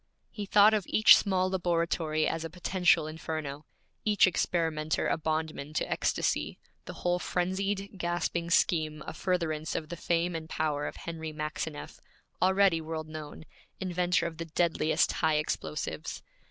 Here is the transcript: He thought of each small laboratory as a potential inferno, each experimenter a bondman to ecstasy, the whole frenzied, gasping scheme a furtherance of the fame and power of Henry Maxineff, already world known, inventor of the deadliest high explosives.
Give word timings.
He 0.31 0.47
thought 0.47 0.73
of 0.73 0.87
each 0.87 1.15
small 1.15 1.47
laboratory 1.51 2.27
as 2.27 2.43
a 2.43 2.49
potential 2.49 3.05
inferno, 3.05 3.67
each 4.03 4.25
experimenter 4.25 5.05
a 5.07 5.15
bondman 5.15 5.73
to 5.73 5.87
ecstasy, 5.87 6.57
the 6.85 6.93
whole 7.05 7.19
frenzied, 7.19 7.99
gasping 7.99 8.49
scheme 8.49 9.03
a 9.05 9.13
furtherance 9.13 9.75
of 9.75 9.89
the 9.89 9.95
fame 9.95 10.33
and 10.33 10.49
power 10.49 10.87
of 10.87 10.95
Henry 10.95 11.31
Maxineff, 11.31 11.99
already 12.41 12.81
world 12.81 13.09
known, 13.09 13.45
inventor 13.79 14.25
of 14.25 14.39
the 14.39 14.45
deadliest 14.45 15.11
high 15.21 15.35
explosives. 15.35 16.23